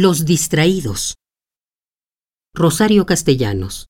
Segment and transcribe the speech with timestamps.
[0.00, 1.16] Los distraídos.
[2.54, 3.88] Rosario Castellanos.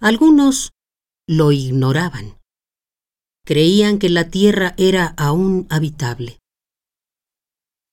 [0.00, 0.72] Algunos
[1.28, 2.40] lo ignoraban.
[3.44, 6.38] Creían que la tierra era aún habitable.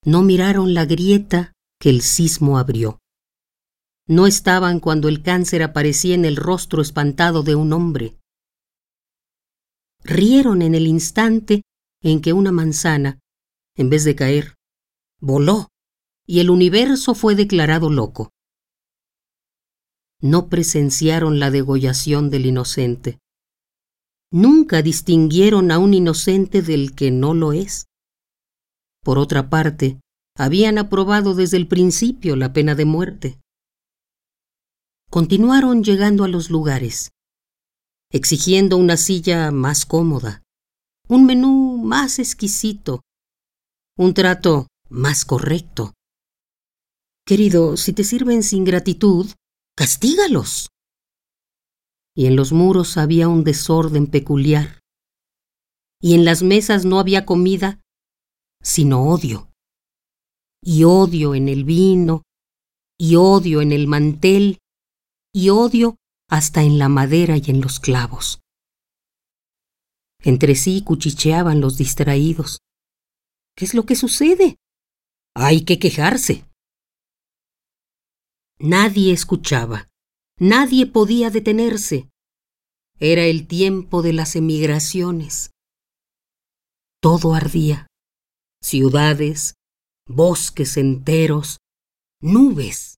[0.06, 3.00] No miraron la grieta que el sismo abrió.
[4.08, 8.18] No estaban cuando el cáncer aparecía en el rostro espantado de un hombre.
[10.02, 11.64] Rieron en el instante
[12.02, 13.20] en que una manzana,
[13.76, 14.56] en vez de caer,
[15.22, 15.68] voló
[16.26, 18.32] y el universo fue declarado loco.
[20.20, 23.20] No presenciaron la degollación del inocente.
[24.32, 27.86] Nunca distinguieron a un inocente del que no lo es.
[29.04, 30.00] Por otra parte,
[30.38, 33.40] habían aprobado desde el principio la pena de muerte.
[35.10, 37.12] Continuaron llegando a los lugares,
[38.12, 40.44] exigiendo una silla más cómoda,
[41.10, 43.02] un menú más exquisito,
[43.98, 45.94] un trato más correcto.
[47.26, 49.32] Querido, si te sirven sin gratitud,
[49.76, 50.70] castígalos.
[52.14, 54.82] Y en los muros había un desorden peculiar.
[56.02, 57.80] Y en las mesas no había comida,
[58.62, 59.50] sino odio.
[60.62, 62.24] Y odio en el vino,
[63.00, 64.60] y odio en el mantel,
[65.34, 65.96] y odio
[66.30, 68.42] hasta en la madera y en los clavos.
[70.20, 72.60] Entre sí cuchicheaban los distraídos.
[73.56, 74.58] ¿Qué es lo que sucede?
[75.36, 76.46] Hay que quejarse.
[78.60, 79.88] Nadie escuchaba,
[80.38, 82.10] nadie podía detenerse.
[83.00, 85.52] Era el tiempo de las emigraciones.
[87.02, 87.88] Todo ardía.
[88.62, 89.56] Ciudades,
[90.08, 91.58] bosques enteros,
[92.22, 92.98] nubes.